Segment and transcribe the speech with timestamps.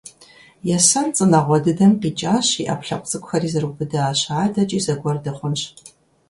[0.77, 4.19] Есэн цӀынэгъуэ дыдэм къикӀащ, и Ӏэпкълъэпкъ цӀыкӀухэр зэрыубыдащ.
[4.43, 5.61] АдэкӀи зыгуэр дыхъунщ.